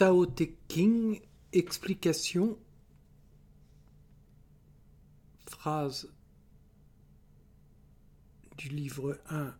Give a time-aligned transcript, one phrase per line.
[0.00, 1.20] Tao Te King,
[1.52, 2.56] explication,
[5.44, 6.10] phrase
[8.56, 9.54] du livre 1,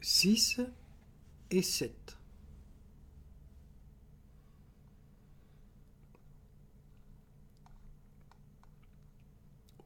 [0.00, 0.60] 6
[1.52, 2.18] et 7.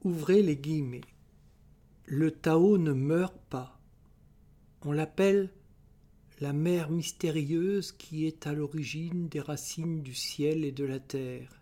[0.02, 1.02] Ouvrez les guillemets.
[2.06, 3.78] Le Tao ne meurt pas.
[4.80, 5.52] On l'appelle
[6.40, 11.60] la mer mystérieuse qui est à l'origine des racines du ciel et de la terre.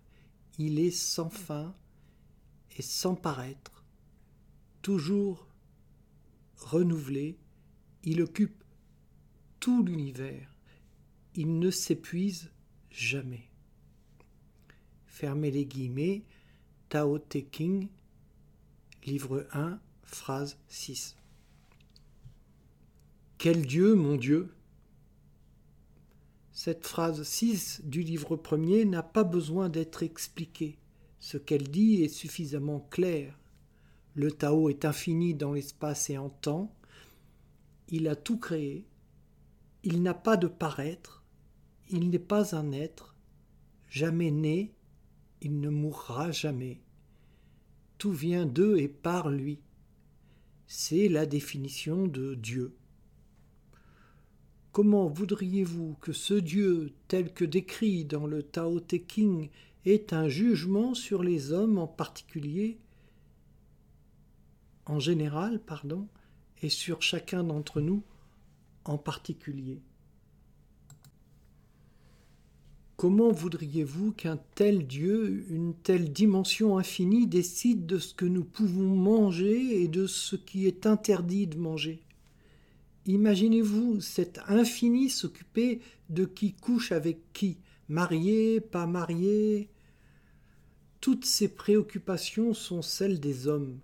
[0.58, 1.74] Il est sans fin
[2.76, 3.84] et sans paraître,
[4.82, 5.46] toujours
[6.58, 7.38] renouvelé,
[8.04, 8.64] il occupe
[9.60, 10.54] tout l'univers,
[11.34, 12.50] il ne s'épuise
[12.90, 13.48] jamais.
[15.06, 16.22] Fermez les guillemets,
[16.90, 17.88] Tao Te King,
[19.06, 21.16] livre 1, phrase 6.
[23.38, 24.55] Quel Dieu, mon Dieu
[26.56, 30.78] cette phrase 6 du livre premier n'a pas besoin d'être expliquée.
[31.20, 33.38] Ce qu'elle dit est suffisamment clair.
[34.14, 36.74] Le Tao est infini dans l'espace et en temps.
[37.88, 38.86] Il a tout créé.
[39.82, 41.22] Il n'a pas de paraître.
[41.90, 43.14] Il n'est pas un être.
[43.90, 44.72] Jamais né.
[45.42, 46.80] Il ne mourra jamais.
[47.98, 49.60] Tout vient d'eux et par lui.
[50.66, 52.74] C'est la définition de Dieu.
[54.76, 59.48] Comment voudriez-vous que ce Dieu, tel que décrit dans le Tao Te King,
[59.86, 62.76] ait un jugement sur les hommes en particulier,
[64.84, 66.08] en général, pardon,
[66.60, 68.02] et sur chacun d'entre nous
[68.84, 69.80] en particulier?
[72.98, 78.94] Comment voudriez-vous qu'un tel Dieu, une telle dimension infinie, décide de ce que nous pouvons
[78.94, 82.05] manger et de ce qui est interdit de manger?
[83.06, 85.80] Imaginez-vous cet infini s'occuper
[86.10, 87.58] de qui couche avec qui,
[87.88, 89.70] marié, pas marié.
[91.00, 93.78] Toutes ces préoccupations sont celles des hommes,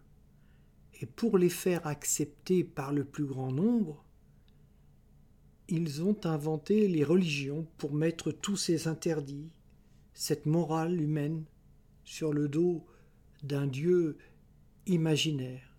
[1.01, 4.05] et pour les faire accepter par le plus grand nombre,
[5.69, 9.53] ils ont inventé les religions pour mettre tous ces interdits,
[10.15, 11.45] cette morale humaine,
[12.05, 12.85] sur le dos
[13.45, 14.19] d'un Dieu
[14.87, 15.72] imaginaire.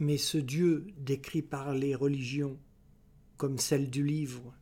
[0.00, 2.56] Mais ce Dieu décrit par les religions,
[3.36, 4.54] comme celle du livre,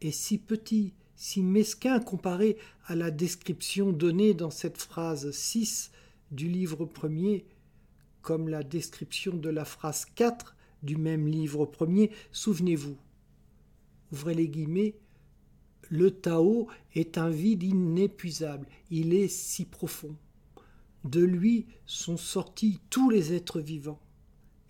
[0.00, 5.90] est si petit, si mesquin comparé à la description donnée dans cette phrase 6
[6.32, 7.46] du livre premier,
[8.20, 12.96] comme la description de la phrase 4 du même livre premier, souvenez-vous.
[14.12, 14.96] Ouvrez les guillemets.
[15.88, 16.66] Le Tao
[16.96, 20.16] est un vide inépuisable, il est si profond.
[21.04, 24.00] De lui sont sortis tous les êtres vivants.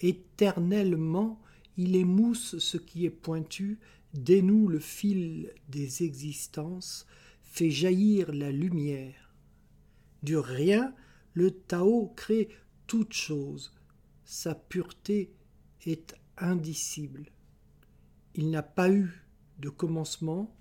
[0.01, 1.41] Éternellement,
[1.77, 3.79] il émousse ce qui est pointu,
[4.15, 7.07] dénoue le fil des existences,
[7.43, 9.35] fait jaillir la lumière.
[10.23, 10.95] Du rien,
[11.35, 12.49] le Tao crée
[12.87, 13.75] toute chose.
[14.25, 15.33] Sa pureté
[15.87, 17.27] est indicible.
[18.35, 19.25] Il n'a pas eu
[19.59, 20.55] de commencement,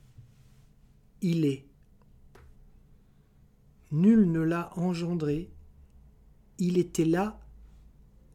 [1.21, 1.65] il est.
[3.91, 5.49] Nul ne l'a engendré,
[6.57, 7.44] il était là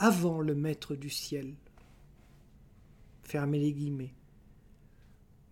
[0.03, 1.55] avant le Maître du ciel.
[3.23, 4.15] Fermez les guillemets.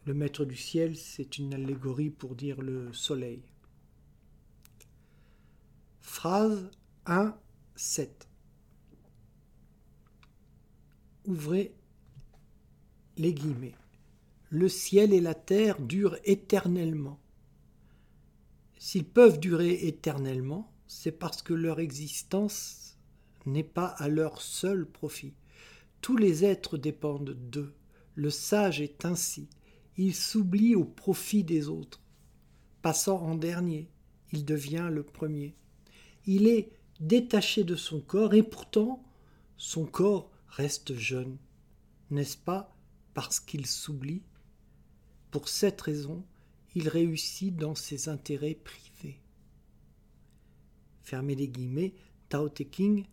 [0.06, 3.42] Le Maître du ciel, c'est une allégorie pour dire le soleil.
[6.00, 6.70] Phrase
[7.04, 7.37] 1,
[7.76, 8.26] 7.
[11.26, 11.75] Ouvrez
[13.19, 13.75] les guillemets.
[14.48, 17.20] Le ciel et la terre durent éternellement.
[18.78, 22.88] S'ils peuvent durer éternellement, c'est parce que leur existence
[23.53, 25.34] n'est pas à leur seul profit.
[26.00, 27.75] Tous les êtres dépendent d'eux.
[28.14, 29.49] Le sage est ainsi.
[29.96, 32.00] Il s'oublie au profit des autres.
[32.82, 33.88] Passant en dernier,
[34.32, 35.55] il devient le premier.
[36.26, 36.70] Il est
[37.00, 39.02] détaché de son corps et pourtant
[39.56, 41.37] son corps reste jeune.
[42.11, 42.75] N'est-ce pas
[43.14, 44.23] parce qu'il s'oublie?
[45.31, 46.25] Pour cette raison,
[46.75, 49.20] il réussit dans ses intérêts privés.
[51.02, 51.94] Fermez les guillemets,
[52.28, 53.06] Tao Te King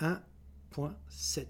[0.00, 1.46] 1.7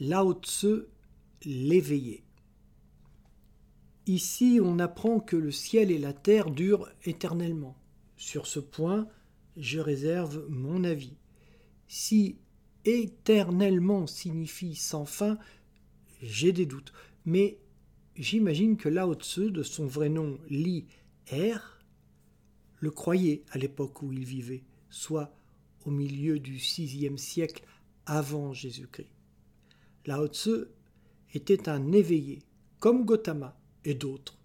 [0.00, 0.88] Lao Tse,
[1.44, 2.24] l'éveillé.
[4.06, 7.76] Ici, on apprend que le ciel et la terre durent éternellement.
[8.16, 9.08] Sur ce point,
[9.56, 11.16] je réserve mon avis.
[11.86, 12.38] Si
[12.84, 15.38] éternellement signifie sans fin,
[16.22, 16.92] j'ai des doutes.
[17.24, 17.58] Mais
[18.16, 20.86] j'imagine que Lao Tse, de son vrai nom Li
[21.30, 21.79] Er,
[22.80, 25.34] le croyait à l'époque où il vivait, soit
[25.86, 27.64] au milieu du VIe siècle
[28.06, 29.08] avant Jésus-Christ.
[30.06, 30.64] Lao Tzu
[31.34, 32.42] était un éveillé,
[32.78, 34.38] comme Gautama et d'autres.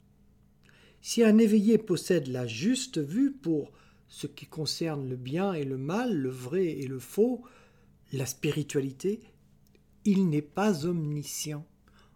[1.02, 3.72] Si un éveillé possède la juste vue pour
[4.08, 7.44] ce qui concerne le bien et le mal, le vrai et le faux,
[8.12, 9.22] la spiritualité,
[10.04, 11.66] il n'est pas omniscient.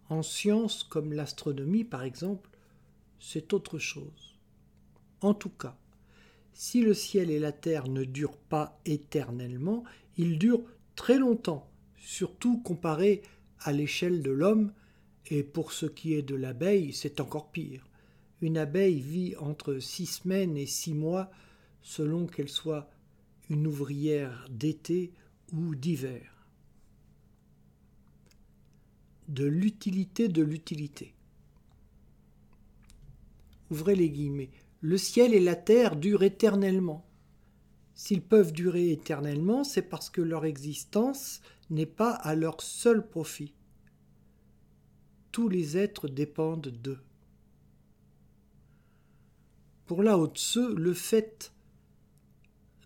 [0.10, 2.50] En science comme l'astronomie par exemple,
[3.20, 4.38] c'est autre chose.
[5.22, 5.78] En tout cas,
[6.60, 9.86] si le ciel et la terre ne durent pas éternellement,
[10.18, 10.66] ils durent
[10.98, 13.22] très longtemps, surtout comparé
[13.62, 14.74] à l'échelle de l'homme,
[15.28, 17.88] et pour ce qui est de l'abeille, c'est encore pire.
[18.42, 21.32] Une abeille vit entre six semaines et six mois
[21.82, 22.90] selon qu'elle soit
[23.50, 25.14] une ouvrière d'été
[25.54, 26.46] ou d'hiver.
[29.30, 31.14] De l'utilité de l'utilité.
[33.72, 34.52] Ouvrez les guillemets.
[34.82, 37.06] Le ciel et la terre durent éternellement.
[37.96, 43.54] S'ils peuvent durer éternellement, c'est parce que leur existence n'est pas à leur seul profit.
[45.32, 47.00] Tous les êtres dépendent d'eux.
[49.86, 51.52] Pour Lao Tzu, le fait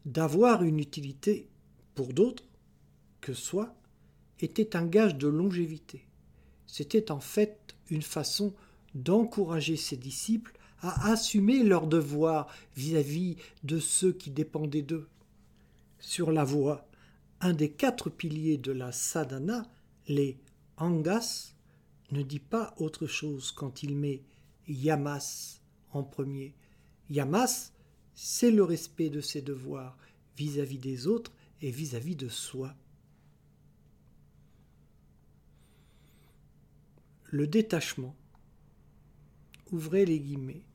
[0.06, 1.48] d'avoir une utilité
[1.96, 2.46] pour d'autres
[3.22, 3.76] que soi
[4.40, 6.08] était un gage de longévité.
[6.66, 8.54] C'était en fait une façon
[8.96, 15.08] d'encourager ses disciples à assumer leurs devoirs vis-à-vis de ceux qui dépendaient d'eux.
[16.00, 16.86] Sur la voie,
[17.40, 19.66] un des quatre piliers de la sadhana,
[20.08, 20.38] les
[20.78, 21.54] angas,
[22.12, 24.22] ne dit pas autre chose quand il met
[24.68, 25.62] yamas
[25.94, 26.54] en premier.
[27.10, 27.72] Yamas,
[28.14, 29.98] c'est le respect de ses devoirs
[30.38, 31.32] vis-à-vis des autres
[31.62, 32.76] et vis-à-vis de soi.
[37.24, 38.16] Le détachement.
[39.72, 40.66] Ouvrez les guillemets.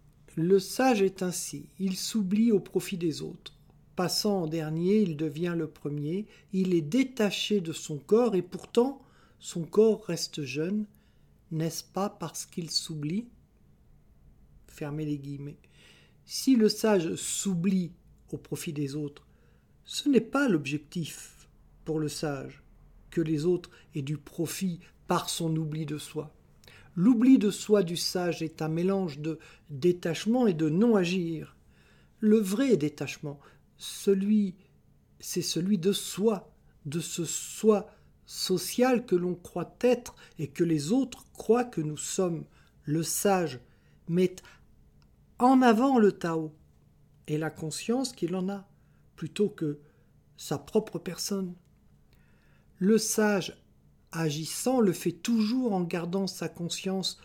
[0.40, 3.58] Le sage est ainsi, il s'oublie au profit des autres.
[3.96, 9.02] Passant en dernier, il devient le premier, il est détaché de son corps et pourtant
[9.40, 10.86] son corps reste jeune,
[11.50, 13.26] n'est-ce pas parce qu'il s'oublie?
[14.68, 15.58] Fermez les guillemets.
[16.24, 17.90] Si le sage s'oublie
[18.30, 19.26] au profit des autres,
[19.84, 21.48] ce n'est pas l'objectif
[21.84, 22.62] pour le sage
[23.10, 26.32] que les autres aient du profit par son oubli de soi.
[26.98, 29.38] L'oubli de soi du sage est un mélange de
[29.70, 31.56] détachement et de non-agir.
[32.18, 33.38] Le vrai détachement,
[33.76, 34.56] celui,
[35.20, 36.52] c'est celui de soi,
[36.86, 37.88] de ce soi
[38.26, 42.44] social que l'on croit être et que les autres croient que nous sommes.
[42.82, 43.60] Le sage
[44.08, 44.34] met
[45.38, 46.52] en avant le Tao
[47.28, 48.68] et la conscience qu'il en a,
[49.14, 49.78] plutôt que
[50.36, 51.54] sa propre personne.
[52.80, 53.56] Le sage
[54.12, 57.20] agissant le fait toujours en gardant sa conscience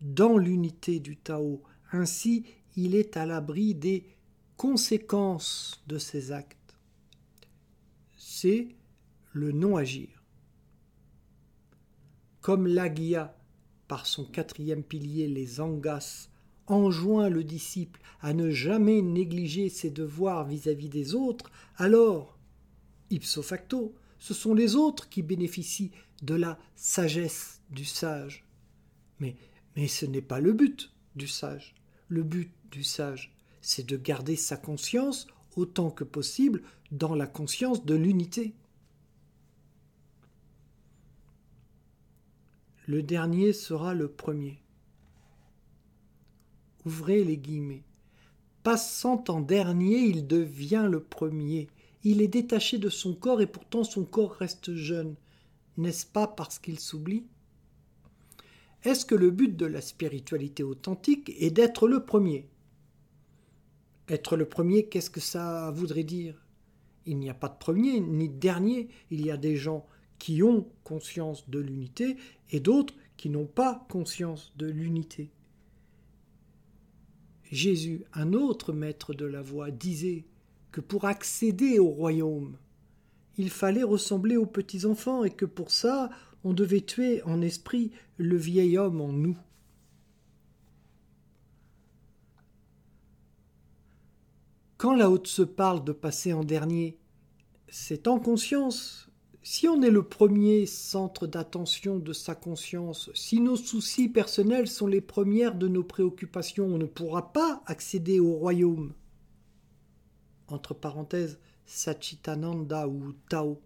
[0.00, 1.62] dans l'unité du Tao.
[1.92, 2.44] Ainsi,
[2.76, 4.04] il est à l'abri des
[4.56, 6.76] conséquences de ses actes.
[8.16, 8.68] C'est
[9.32, 10.22] le non-agir.
[12.40, 13.36] Comme l'Agia,
[13.88, 16.28] par son quatrième pilier, les Angas,
[16.66, 22.38] enjoint le disciple à ne jamais négliger ses devoirs vis-à-vis des autres, alors,
[23.10, 28.44] ipso facto, ce sont les autres qui bénéficient de la sagesse du sage.
[29.20, 29.36] Mais,
[29.86, 31.74] ce n'est pas le but du sage.
[32.08, 37.84] Le but du sage, c'est de garder sa conscience autant que possible dans la conscience
[37.84, 38.54] de l'unité.
[42.86, 44.60] Le dernier sera le premier
[46.88, 47.84] ouvrez les guillemets.
[48.62, 51.68] Passant en dernier, il devient le premier.
[52.04, 55.16] Il est détaché de son corps et pourtant son corps reste jeune.
[55.76, 57.24] N'est-ce pas parce qu'il s'oublie?
[58.84, 62.48] Est-ce que le but de la spiritualité authentique est d'être le premier?
[64.08, 66.46] Être le premier, qu'est-ce que ça voudrait dire?
[67.04, 68.88] Il n'y a pas de premier ni de dernier.
[69.10, 69.86] Il y a des gens
[70.18, 72.16] qui ont conscience de l'unité
[72.50, 75.30] et d'autres qui n'ont pas conscience de l'unité.
[77.50, 80.24] Jésus, un autre maître de la voie, disait
[80.80, 82.56] pour accéder au royaume,
[83.36, 86.10] il fallait ressembler aux petits enfants et que pour ça,
[86.44, 89.36] on devait tuer en esprit le vieil homme en nous.
[94.76, 96.98] Quand la haute se parle de passer en dernier,
[97.68, 99.08] c'est en conscience
[99.50, 104.86] si on est le premier centre d'attention de sa conscience, si nos soucis personnels sont
[104.86, 108.92] les premières de nos préoccupations, on ne pourra pas accéder au royaume.
[110.48, 113.60] Entre parenthèses, Sachitananda ou Tao.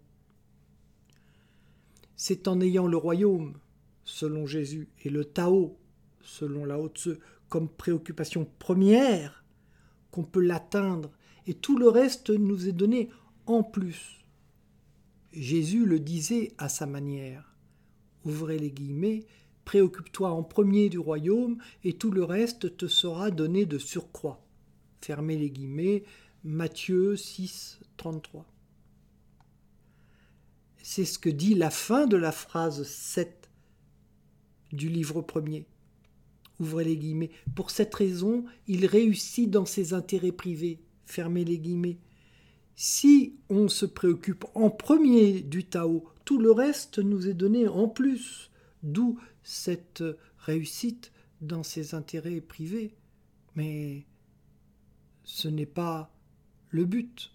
[2.15, 3.57] C'est en ayant le royaume,
[4.03, 5.77] selon Jésus, et le Tao,
[6.21, 7.09] selon la Haute
[7.49, 9.43] comme préoccupation première,
[10.11, 11.11] qu'on peut l'atteindre,
[11.47, 13.09] et tout le reste nous est donné
[13.45, 14.23] en plus.
[15.33, 17.55] Jésus le disait à sa manière.
[18.23, 19.25] ouvrez les guillemets,
[19.65, 24.45] préoccupe-toi en premier du royaume et tout le reste te sera donné de surcroît.
[25.01, 26.03] Fermez les guillemets,
[26.45, 28.45] Matthieu 6, 33.
[30.81, 33.49] C'est ce que dit la fin de la phrase 7
[34.73, 35.65] du livre premier.
[36.59, 37.31] Ouvrez les guillemets.
[37.55, 40.81] Pour cette raison, il réussit dans ses intérêts privés.
[41.05, 41.99] Fermez les guillemets.
[42.75, 47.87] Si on se préoccupe en premier du Tao, tout le reste nous est donné en
[47.87, 50.03] plus, d'où cette
[50.39, 52.95] réussite dans ses intérêts privés.
[53.55, 54.05] Mais
[55.23, 56.12] ce n'est pas
[56.73, 57.31] le but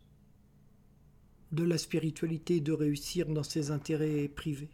[1.52, 4.68] de la spiritualité de réussir dans ses intérêts privés.